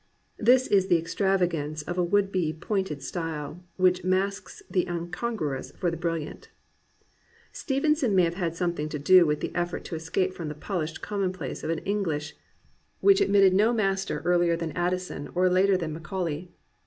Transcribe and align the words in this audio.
This 0.39 0.65
is 0.65 0.87
the 0.87 0.97
extravagance 0.97 1.83
of 1.83 1.95
a 1.95 2.03
would 2.03 2.31
be 2.31 2.53
pointed 2.53 3.03
style 3.03 3.63
which 3.75 4.03
mistakes 4.03 4.63
the 4.67 4.87
incongruous 4.87 5.71
for 5.77 5.91
the 5.91 5.95
bril 5.97 6.25
Hant. 6.25 6.49
Stevenson 7.51 8.15
may 8.15 8.23
have 8.23 8.33
had 8.33 8.55
something 8.55 8.89
to 8.89 8.97
do 8.97 9.27
with 9.27 9.41
the 9.41 9.53
effort 9.53 9.83
to 9.85 9.95
escape 9.95 10.33
from 10.33 10.47
the 10.47 10.55
polished 10.55 11.03
common 11.03 11.31
place 11.31 11.63
of 11.63 11.69
an 11.69 11.81
EngUsh 11.81 12.33
which 12.99 13.21
admitted 13.21 13.53
no 13.53 13.71
master 13.73 14.23
earlier 14.25 14.57
373 14.57 14.57
COMPANIONABLE 14.57 14.59
BOOKS 14.59 14.59
than 14.59 14.85
Addison 14.87 15.27
or 15.35 15.49
later 15.51 15.77
than 15.77 15.93
Macaulay. 15.93 16.51